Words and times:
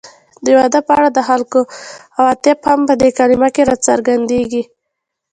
د 0.43 0.47
واده 0.57 0.79
په 0.87 0.91
اړه 0.97 1.07
د 1.13 1.19
خلکو 1.29 1.59
عواطف 2.17 2.57
هم 2.69 2.79
په 2.89 2.93
دې 3.01 3.09
کلمه 3.19 3.49
کې 3.55 3.61
راڅرګندېږي 3.69 4.63